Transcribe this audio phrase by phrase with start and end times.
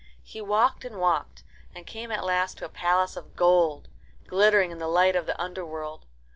[0.23, 1.43] He walked and walked,
[1.75, 3.87] and came at last to a palace of gold,
[4.25, 6.07] glittering in the light of the underworld.